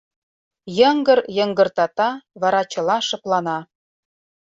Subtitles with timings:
[0.77, 2.09] Йыҥгыр йыҥгыртата,
[2.41, 3.57] вара чыла шыплана.